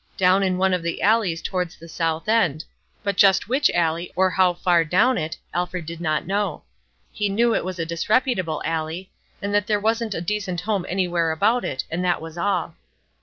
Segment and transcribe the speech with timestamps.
[0.17, 2.65] Down in one of the alleys towards the South End;
[3.03, 6.63] but just which alley, or how far down it, Alfred did not know.
[7.11, 9.11] He knew it was a disreputable alley,
[9.43, 12.73] and that there wasn't a decent home anywhere about it, and that was all.